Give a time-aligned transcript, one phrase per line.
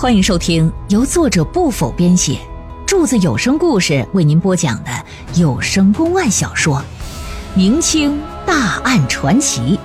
[0.00, 2.38] 欢迎收听由作者不否编写，
[2.86, 4.90] 柱子有声故事为您播讲的
[5.34, 6.76] 有声公案小说
[7.56, 9.76] 《明清大案传奇》，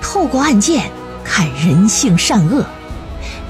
[0.00, 0.88] 透过案件
[1.24, 2.64] 看人性善恶，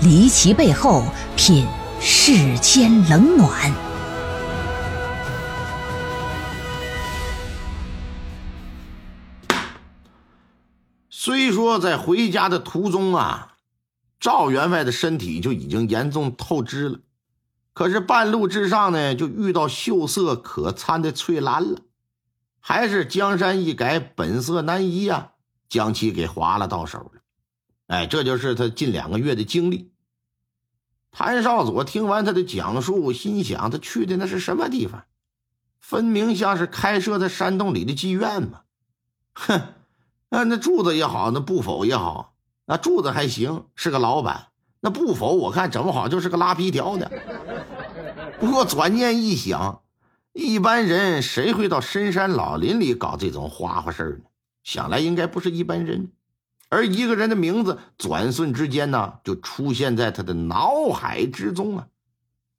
[0.01, 1.05] 离奇背后
[1.37, 1.67] 品
[2.01, 3.71] 世间冷暖。
[11.11, 13.52] 虽说在回家的途中啊，
[14.23, 17.01] 赵员外的身体就已经严重透支了，
[17.73, 21.81] 可是半路之上呢，就遇到秀色可餐的翠兰了，
[22.61, 25.33] 还是江山易改，本色难移呀，
[25.69, 27.21] 将其给划了到手了。
[27.89, 29.91] 哎，这就是他近两个月的经历。
[31.11, 35.03] 谭少佐听完他的讲述，心想：他去的那是什么地方？
[35.81, 38.61] 分明像是开设在山洞里的妓院嘛！
[39.33, 39.75] 哼。
[40.29, 42.32] 那那柱子也好，那不否也好，
[42.73, 44.47] 那柱子还行，是个老板。
[44.81, 47.13] 那不否，我看整不好就是个拉皮条的。
[48.41, 49.83] 不过转念一想，
[50.33, 54.31] 一般人谁会到深山老林里搞这种花花事呢？
[54.65, 56.13] 想来应该不是一般人。
[56.71, 61.89] 而一个人的名字，转瞬之间呢，就出现在他的脑海之中啊。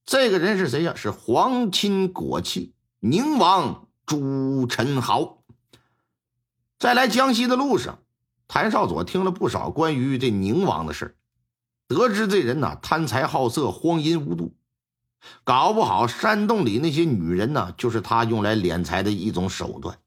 [0.06, 0.94] 这个人是谁呀？
[0.96, 5.38] 是皇亲国戚宁王朱宸濠。
[6.78, 7.98] 在来江西的路上，
[8.48, 11.18] 谭少佐听了不少关于这宁王的事
[11.88, 14.56] 得知这人呐贪财好色、荒淫无度，
[15.44, 19.98] 搞不好山洞里那些女人呢，就是他用来敛财的一种手段。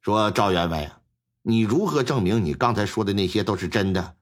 [0.00, 1.00] 说赵员外啊，
[1.42, 4.16] 你如何证明你刚才说的那些都是真的？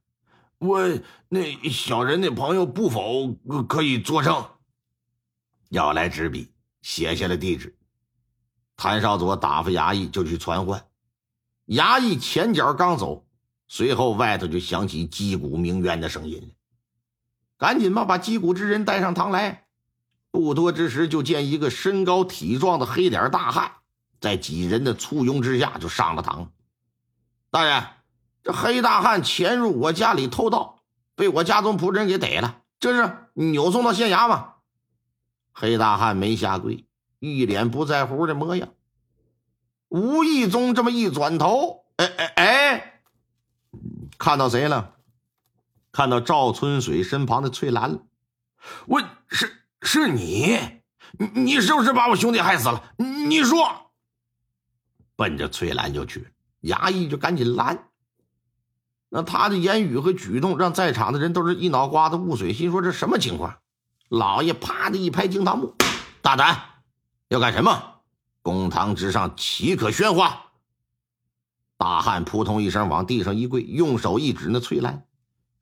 [0.58, 0.80] 我
[1.28, 3.32] 那小人那朋友不否
[3.68, 4.46] 可以作证。
[5.68, 7.76] 要来纸笔，写下了地址。
[8.76, 10.86] 谭少佐打发衙役就去传唤，
[11.66, 13.26] 衙役前脚刚走，
[13.68, 16.52] 随后外头就响起击鼓鸣冤的声音。
[17.56, 19.66] 赶紧吧，把击鼓之人带上堂来。
[20.30, 23.72] 不多之时，就见一个身高体壮的黑脸大汉，
[24.20, 26.52] 在几人的簇拥之下就上了堂。
[27.50, 27.84] 大人，
[28.42, 30.82] 这黑大汉潜入我家里偷盗，
[31.14, 34.54] 被我家中仆人给逮了，这是扭送到县衙吗？
[35.52, 36.84] 黑大汉没下跪。
[37.20, 38.74] 一脸不在乎的模样，
[39.94, 43.00] 无意中这么一转头，哎哎哎，
[44.18, 44.96] 看到谁了？
[45.92, 48.00] 看到赵春水身旁的翠兰了。
[48.86, 50.58] 我是是你，
[51.34, 52.92] 你是不是把我兄弟害死了？
[52.96, 53.92] 你说，
[55.14, 56.26] 奔着翠兰就去，
[56.62, 57.90] 衙役就赶紧拦。
[59.10, 63.60] 那他的言语和举动让在场的人都是一脑瓜子雾水，心说这什么情况？
[64.08, 65.76] 老爷啪的一拍惊堂木，
[66.20, 66.60] 大胆！
[67.28, 67.93] 要干什么？
[68.44, 70.50] 公堂之上岂可喧哗？
[71.78, 75.06] 大汉扑通一声往地上一跪，用手一指那翠兰，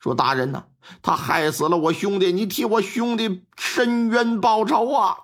[0.00, 0.64] 说：“大人呐，
[1.00, 5.16] 他害死了我兄弟，你替我兄弟伸冤报仇啊！”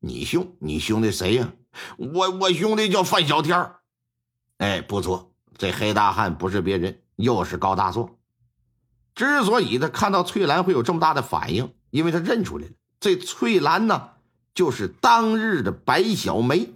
[0.00, 1.52] 你兄，你兄弟谁呀？
[1.96, 3.74] 我我兄弟叫范小天
[4.58, 8.10] 哎，不错，这黑大汉不是别人，又是高大壮。
[9.14, 14.08] 之所以他看到翠兰会有这么大的反应，因为他认出来了，这翠兰呢。
[14.54, 16.74] 就是当日的白小梅，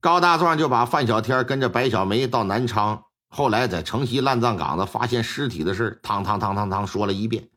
[0.00, 7.48] 高大壮就把范小天跟着白小梅到南昌，后来在城西烂葬岗子发现尸体的事，汤汤汤汤汤说了一遍，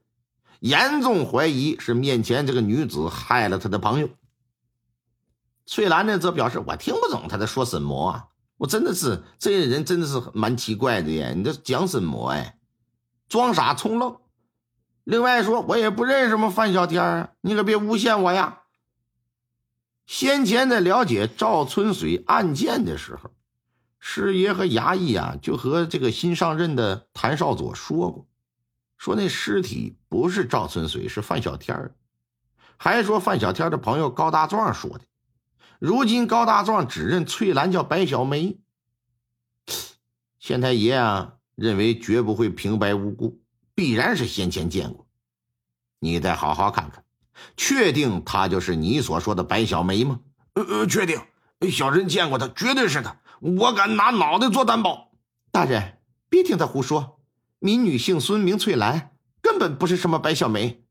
[0.59, 4.09] 严重怀疑是面前这个女子害了他的朋友。
[5.67, 8.25] 翠兰呢，则表示我听不懂他在说什么啊，
[8.57, 12.57] 我真的是这些人真的是蛮奇怪的呀，你这讲什么哎，
[13.29, 14.17] 装傻充愣。
[15.03, 18.60] 另外说，我也不认识什么范小天啊，你可别诬陷我呀。
[20.05, 23.31] 先前在了解赵春水案件的时候，
[23.99, 28.27] 师爷和衙役啊，就和这个新上任的谭少佐说过，
[28.97, 31.91] 说那尸体不是赵春水，是范小天
[32.77, 35.05] 还说范小天的朋友高大壮说的。
[35.79, 38.59] 如今高大壮只认翠兰叫白小梅，
[40.39, 43.39] 县太爷啊，认为绝不会平白无故，
[43.75, 45.07] 必然是先前见过。
[45.99, 47.03] 你再好好看看。
[47.57, 50.19] 确定她就是你所说的白小梅吗？
[50.53, 51.19] 呃呃，确定。
[51.71, 53.17] 小人见过她，绝对是她。
[53.39, 55.11] 我敢拿脑袋做担保。
[55.51, 55.97] 大人，
[56.29, 57.19] 别听他胡说。
[57.59, 59.11] 民女姓孙，名翠兰，
[59.41, 60.83] 根本不是什么白小梅。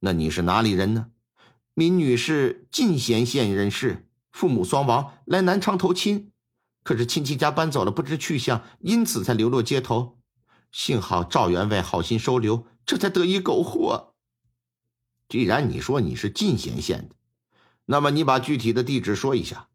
[0.00, 1.06] 那你是哪里人呢？
[1.74, 6.30] 民女是进贤县人士，父母双亡，来南昌投亲。
[6.82, 10.18] 可是亲戚家搬走了，不知去向，因此才流落街头。
[10.72, 14.14] 幸好赵员外好心收留，这才得以苟活。
[15.30, 17.14] 既然你说你是进贤县的，
[17.86, 19.68] 那么你把具体的地址说一下，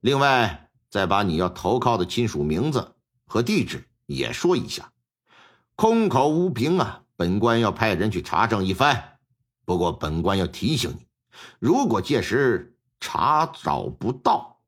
[0.00, 2.94] 另外再把你要投靠的亲属名字
[3.26, 4.90] 和地址也说一下。
[5.76, 9.18] 空口无凭啊，本官要派人去查证一番。
[9.66, 11.06] 不过，本官要提醒你，
[11.58, 14.60] 如果届时查找不到，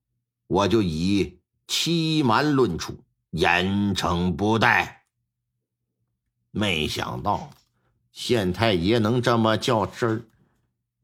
[0.46, 5.06] 我就以欺瞒论处，严惩不贷。
[6.50, 7.50] 没想到
[8.12, 10.24] 县太爷能这么较真儿，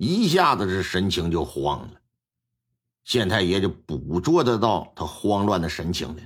[0.03, 2.01] 一下子这神情就慌了。
[3.05, 6.23] 县太爷就捕捉得到他慌乱的神情了，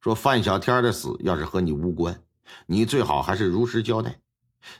[0.00, 2.20] 说：“范小天的死要是和你无关，
[2.66, 4.20] 你最好还是如实交代。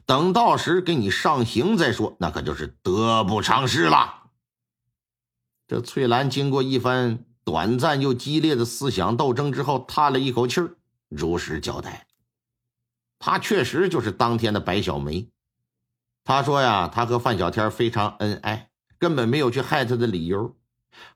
[0.04, 4.24] 等到时给你上刑再说，那可就是得不偿失了。”
[5.68, 10.74] 这翠兰经过一番短暂又激烈的思想斗争之后，叹了一口气儿，
[11.08, 12.08] 如实交代
[13.20, 15.30] ：“他确实就是当天的白小梅。
[16.28, 20.54] 他说呀，他和范小天非常恩爱，根本没有去害他的理由。”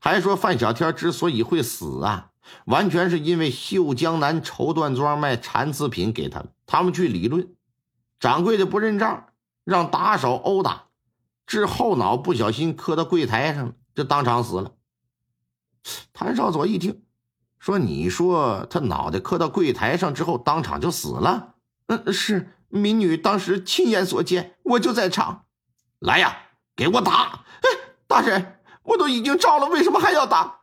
[0.00, 2.31] 还说范小天之所以会死啊，
[2.64, 7.55] 完全是因为秀江南绸缎庄卖蚕丝品给他们，他们去理论，
[8.19, 9.26] 掌柜的不认账，
[9.64, 10.85] 让打手殴打，
[11.47, 14.73] 致后脑不小心磕到柜台上了，就当场死了。
[16.14, 17.03] 谭少佐一听，
[17.59, 21.56] 说：“你说他脑袋磕到柜台上之后，当场就死了
[21.88, 25.44] ？”“嗯，是民女当时亲眼所见，我就在场。
[26.00, 26.36] ”“来呀，
[26.74, 27.69] 给我打！”“哎，
[28.08, 30.62] 大人。”我都已经招了，为什么还要打？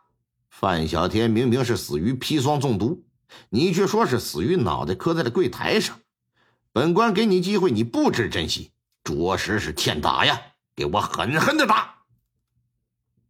[0.50, 3.06] 范小天明明是死于砒霜中毒，
[3.48, 6.02] 你却说是死于脑袋磕在了柜台上。
[6.74, 8.74] 本官给你机会，你不知珍惜，
[9.06, 10.38] 着实是欠打呀！
[10.76, 12.00] 给我狠狠的打！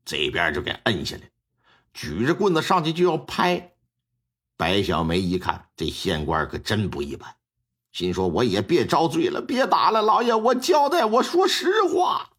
[0.03, 1.21] 这边就给摁下来，
[1.93, 3.73] 举着棍子上去就要拍。
[4.57, 7.35] 白小梅一看，这县官可真不一般，
[7.91, 12.29] 心说我也别遭罪了，别打了，老爷，我交代，我说实话。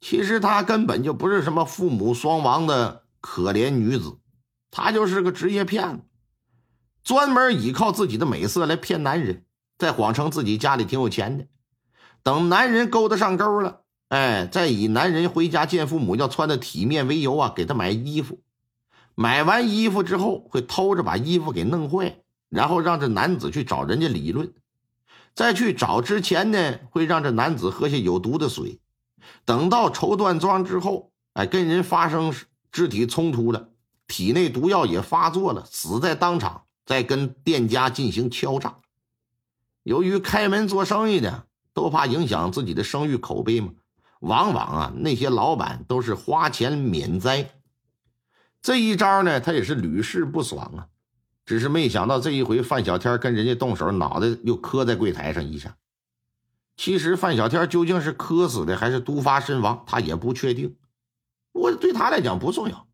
[0.00, 4.18] 其实她根本就不是什么父母双亡的可怜女子，
[4.70, 6.02] 她就是个职业骗子，
[7.02, 9.44] 专门依靠自己的美色来骗男人，
[9.76, 11.46] 再谎称自己家里挺有钱的。
[12.22, 18.40] 等男人勾搭上钩了，哎，再以男人回家见父母要穿的体面为由啊，给他买衣服。
[19.14, 24.52] 买完衣服之后，会偷着把衣服给弄坏，然后让这男子去找人家理论。
[25.34, 28.80] 在去找之前呢，会让这男子喝下有毒的水。
[29.44, 32.32] 等到绸缎庄之后，哎，跟人发生
[32.72, 33.68] 肢体冲突了，
[34.06, 38.76] 体内毒药也发作了，死在当场，再跟店家进行敲诈。
[39.82, 43.72] 由于开门做生意的都怕影响自己的声誉口碑嘛，
[44.20, 47.50] 往往啊，那些老板都是花钱免灾。
[48.62, 50.88] 这一招呢，他也是屡试不爽啊。
[51.46, 55.76] 只是没想到这一回范小天跟人家动手，脑袋又磕在柜台上一下。
[56.76, 60.76] 其实范小天究竟是磕死的还是毒发身亡，他也不确定。
[61.52, 62.86] 不过对他来讲不重要，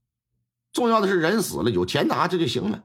[0.72, 2.84] 重要的是人死了有钱拿，这就行了。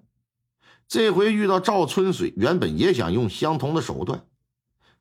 [0.87, 4.25] 这回遇到赵春水，原本也想用相同的手段，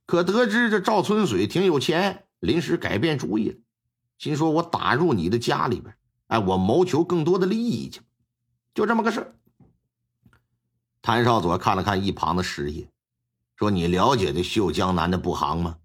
[0.05, 3.57] 可得知这赵春水挺有钱，临时改变主意了，
[4.19, 5.95] 心说：“我打入你的家里边，
[6.27, 8.01] 哎，我谋求更多的利益去。”
[8.75, 9.33] 就这么个事儿。
[11.07, 12.89] 谭少佐看了看一旁的师爷，
[13.55, 15.77] 说：“你了解这绣江南的布行吗？”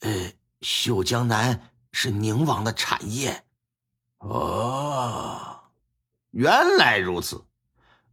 [0.00, 0.32] 呃，
[0.62, 3.44] 绣江南是宁王的产业。
[4.16, 5.60] 哦，
[6.30, 7.44] 原来如此，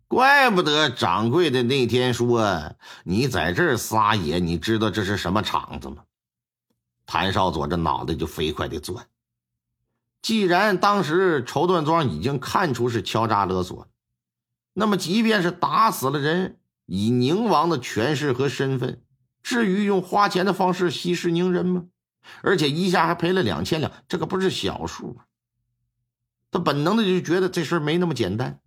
[0.09, 2.75] 怪不得掌柜的那天说
[3.05, 4.39] 你在这儿撒野。
[4.39, 6.03] 你知道这是什么场子吗？
[7.05, 9.07] 谭少佐这脑袋就飞快的转。
[10.21, 13.87] 既然当时绸缎庄已经看出是敲诈勒索，
[14.73, 19.01] 那么即便是打死了人，以宁王的权势和身份。
[19.41, 21.85] 至于用花钱的方式息事宁人吗？
[22.41, 25.17] 而且一下还赔了两千两，这可不是小数！
[26.49, 28.61] 他本能的就觉得这事没那么简单。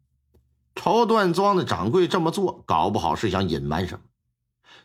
[0.75, 4.01] 绸缎庄的掌柜这么做，搞不好是想隐瞒什么。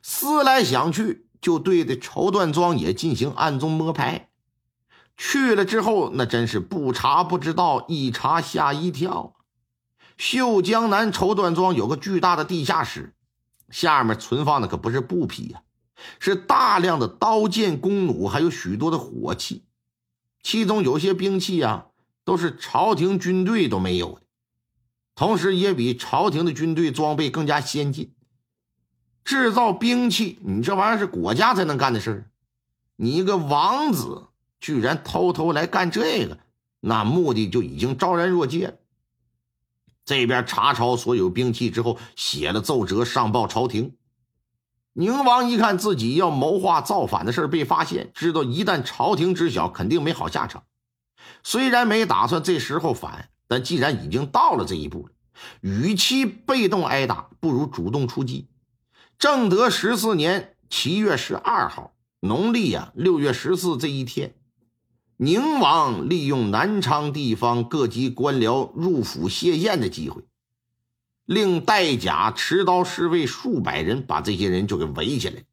[0.02, 4.30] 思来想去，就对这绸缎庄也进行暗中摸排。
[5.18, 9.36] 去了之后，那真是不查不知道，一查吓一跳。
[10.22, 13.16] 绣江南绸缎庄有个巨大的地下室，
[13.72, 15.64] 下面存放的可不是布匹呀。
[16.20, 19.64] 是大量的刀剑弓弩，还有许多的火器，
[20.44, 21.88] 其中有些兵器啊，
[22.24, 24.22] 都是朝廷军队都没有的，
[25.16, 28.14] 同时也比朝廷的军队装备更加先进。
[29.24, 32.30] 制造兵器，你这玩意儿是国家才能干的事儿，
[32.96, 34.28] 你一个王子
[34.60, 36.38] 居然偷偷来干这个，
[36.80, 38.76] 那目的就已经昭然若揭了。
[40.12, 43.96] 这边查抄所有兵器之后，写了奏折上报朝廷。
[44.92, 50.64] 宁王一看自己要谋划造反的事被发现，知道一旦朝廷知晓，肯定没好下场。
[51.44, 55.14] 虽然没打算这时候反，但既然已经到了这一步了，
[55.62, 58.50] 与其被动挨打，不如主动出击。
[59.18, 64.36] 正德十四年七月十二号，农历呀六月十四这一天，
[65.24, 70.24] 宁王利用南昌地方各级官僚入府谢宴的机会，
[71.26, 75.44] 令带甲持刀侍卫数百人把这些人就给围起来，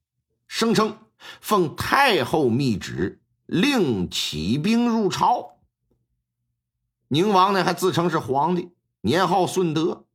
[0.46, 0.96] 声称
[1.42, 5.58] 奉太后密旨，令起兵入朝。
[7.08, 8.70] 宁王呢还自称是皇帝，
[9.02, 10.06] 年号顺德。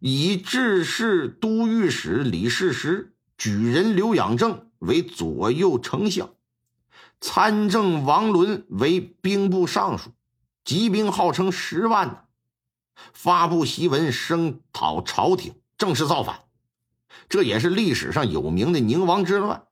[0.00, 6.35] 以治世都御史李世石、举人刘养正为左右丞相，
[7.20, 10.10] 参政王伦为兵部尚书，
[10.64, 12.26] 集兵号称十万，
[13.12, 16.40] 发布檄文声讨朝廷，正式造反。
[17.28, 19.64] 这也是历史上有名的宁王之乱。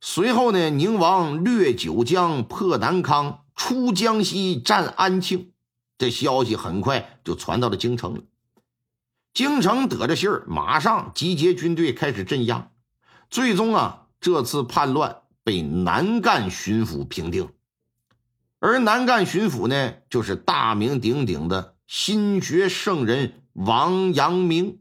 [0.00, 5.52] 随后呢，宁王掠九江，破南康，出江西，占安庆。
[5.98, 8.20] 这消息很快就传到了京城了。
[9.34, 12.70] 京城得着信儿，马上集结军队开始镇压。
[13.28, 17.48] 最终啊，这次叛乱被南赣巡抚平定。
[18.60, 24.78] 而南赣巡抚呢，就是大名鼎鼎的心学圣人王阳明。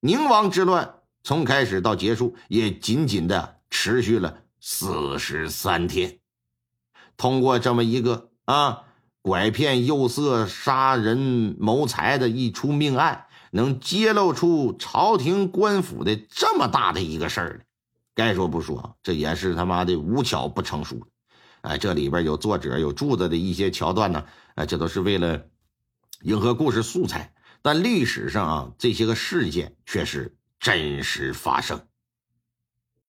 [0.00, 6.18] 宁王之乱从开始到结束，也仅仅的持续了四十三天。
[7.16, 8.82] 通过这么一个啊，
[9.22, 13.26] 拐骗、诱色、杀人、谋财的一出命案。
[13.50, 17.66] 能揭露出朝廷官府的这么大的一个事儿
[18.18, 21.06] 该说不说，这也是他妈的无巧不成书。
[21.60, 25.46] 哎，这里边有作者有柱子的一些桥段呢，哎，这都是为了
[26.22, 27.32] 迎合故事素材。
[27.62, 31.87] 但历史上啊，这些个事件却是真实发生。